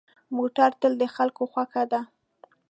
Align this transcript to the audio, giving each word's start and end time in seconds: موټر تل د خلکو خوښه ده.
موټر 0.37 0.69
تل 0.81 0.93
د 1.01 1.03
خلکو 1.15 1.43
خوښه 1.51 1.83
ده. 1.91 2.01